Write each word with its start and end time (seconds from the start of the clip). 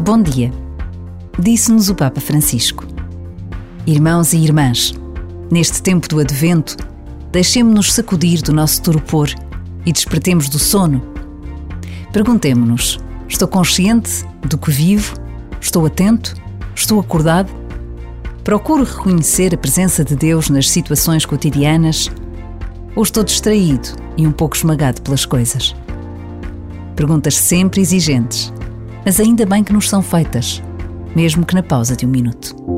Bom 0.00 0.20
dia. 0.20 0.52
Disse-nos 1.38 1.88
o 1.88 1.94
Papa 1.94 2.20
Francisco. 2.20 2.84
Irmãos 3.86 4.32
e 4.32 4.38
irmãs, 4.38 4.92
neste 5.50 5.80
tempo 5.80 6.08
do 6.08 6.18
Advento, 6.18 6.76
deixemo-nos 7.30 7.92
sacudir 7.92 8.42
do 8.42 8.52
nosso 8.52 8.82
torpor 8.82 9.30
e 9.86 9.92
despertemos 9.92 10.48
do 10.48 10.58
sono. 10.58 11.00
Perguntemo-nos: 12.12 12.98
estou 13.28 13.48
consciente 13.48 14.24
do 14.42 14.58
que 14.58 14.70
vivo? 14.70 15.14
Estou 15.60 15.86
atento? 15.86 16.34
Estou 16.74 17.00
acordado? 17.00 17.50
Procuro 18.42 18.84
reconhecer 18.84 19.54
a 19.54 19.58
presença 19.58 20.04
de 20.04 20.16
Deus 20.16 20.50
nas 20.50 20.68
situações 20.68 21.24
cotidianas? 21.24 22.10
Ou 22.94 23.02
estou 23.02 23.24
distraído 23.24 23.88
e 24.18 24.26
um 24.26 24.32
pouco 24.32 24.56
esmagado 24.56 25.00
pelas 25.00 25.24
coisas? 25.24 25.74
Perguntas 26.94 27.36
sempre 27.36 27.80
exigentes, 27.80 28.52
mas 29.04 29.20
ainda 29.20 29.44
bem 29.46 29.62
que 29.62 29.72
nos 29.72 29.88
são 29.88 30.02
feitas, 30.02 30.62
mesmo 31.14 31.44
que 31.44 31.54
na 31.54 31.62
pausa 31.62 31.96
de 31.96 32.06
um 32.06 32.08
minuto. 32.08 32.73